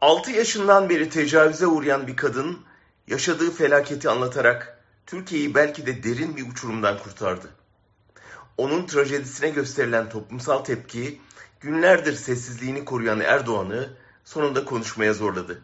[0.00, 2.58] 6 yaşından beri tecavüze uğrayan bir kadın
[3.06, 7.50] yaşadığı felaketi anlatarak Türkiye'yi belki de derin bir uçurumdan kurtardı.
[8.56, 11.20] Onun trajedisine gösterilen toplumsal tepki
[11.60, 13.88] günlerdir sessizliğini koruyan Erdoğan'ı
[14.24, 15.62] sonunda konuşmaya zorladı.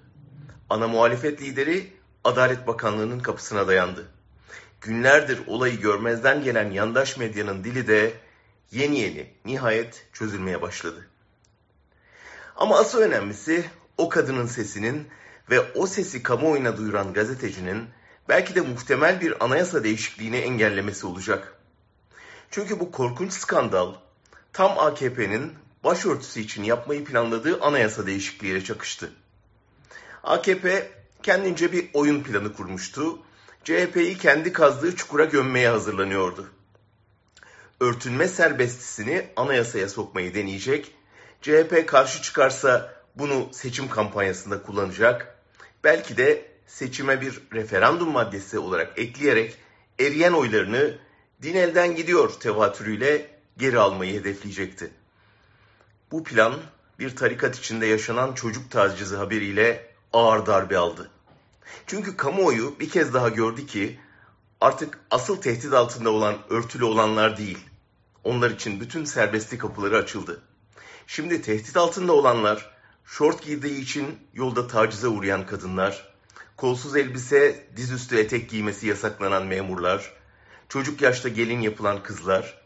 [0.71, 1.93] Ana muhalefet lideri
[2.25, 4.07] Adalet Bakanlığı'nın kapısına dayandı.
[4.80, 8.12] Günlerdir olayı görmezden gelen yandaş medyanın dili de
[8.71, 11.09] yeni yeni nihayet çözülmeye başladı.
[12.57, 13.64] Ama asıl önemlisi
[13.98, 15.08] o kadının sesinin
[15.50, 17.85] ve o sesi kamuoyuna duyuran gazetecinin
[18.29, 21.54] belki de muhtemel bir anayasa değişikliğini engellemesi olacak.
[22.50, 23.94] Çünkü bu korkunç skandal
[24.52, 25.52] tam AKP'nin
[25.85, 29.11] başörtüsü için yapmayı planladığı anayasa değişikliğiyle çakıştı.
[30.22, 33.19] AKP kendince bir oyun planı kurmuştu.
[33.64, 36.50] CHP'yi kendi kazdığı çukura gömmeye hazırlanıyordu.
[37.80, 40.94] Örtünme serbestisini anayasaya sokmayı deneyecek.
[41.42, 45.39] CHP karşı çıkarsa bunu seçim kampanyasında kullanacak.
[45.84, 49.56] Belki de seçime bir referandum maddesi olarak ekleyerek
[49.98, 50.98] eriyen oylarını
[51.42, 54.91] din elden gidiyor tevatürüyle geri almayı hedefleyecekti.
[56.11, 56.55] Bu plan
[56.98, 61.10] bir tarikat içinde yaşanan çocuk tacizi haberiyle ağır darbe aldı.
[61.86, 63.98] Çünkü kamuoyu bir kez daha gördü ki
[64.60, 67.58] artık asıl tehdit altında olan örtülü olanlar değil.
[68.25, 70.42] Onlar için bütün serbestlik kapıları açıldı.
[71.06, 72.73] Şimdi tehdit altında olanlar,
[73.05, 76.14] şort giydiği için yolda tacize uğrayan kadınlar,
[76.56, 80.12] kolsuz elbise, dizüstü etek giymesi yasaklanan memurlar,
[80.69, 82.60] çocuk yaşta gelin yapılan kızlar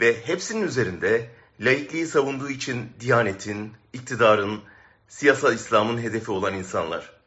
[0.00, 4.60] ve hepsinin üzerinde laikliği savunduğu için Diyanet'in, iktidarın,
[5.08, 7.18] siyasal İslam'ın hedefi olan insanlar.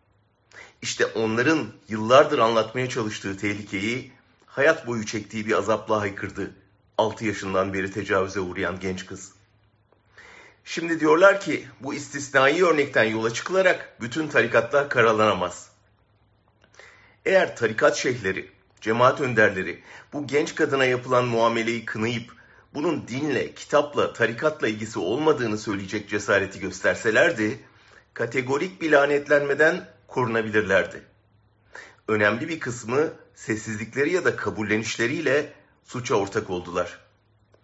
[0.81, 4.11] İşte onların yıllardır anlatmaya çalıştığı tehlikeyi
[4.45, 6.52] hayat boyu çektiği bir azapla haykırdı.
[6.97, 9.31] 6 yaşından beri tecavüze uğrayan genç kız.
[10.72, 15.69] Şimdi diyorlar ki bu istisnai örnekten yola çıkılarak bütün tarikatlar karalanamaz.
[17.25, 22.31] Eğer tarikat şeyhleri, cemaat önderleri bu genç kadına yapılan muameleyi kınayıp
[22.73, 27.59] bunun dinle, kitapla, tarikatla ilgisi olmadığını söyleyecek cesareti gösterselerdi,
[28.13, 31.03] kategorik bir lanetlenmeden korunabilirlerdi.
[32.07, 35.53] Önemli bir kısmı sessizlikleri ya da kabullenişleriyle
[35.84, 37.00] suça ortak oldular.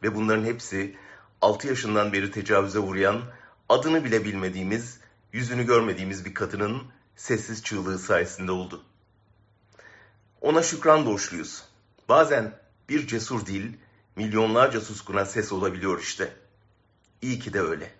[0.03, 0.97] Ve bunların hepsi
[1.41, 3.21] 6 yaşından beri tecavüze uğrayan,
[3.69, 4.99] adını bile bilmediğimiz,
[5.33, 6.83] yüzünü görmediğimiz bir kadının
[7.15, 8.83] sessiz çığlığı sayesinde oldu.
[10.41, 11.63] Ona şükran borçluyuz.
[12.09, 12.59] Bazen
[12.89, 13.73] bir cesur dil
[14.15, 16.33] milyonlarca suskuna ses olabiliyor işte.
[17.21, 17.96] İyi ki de öyle.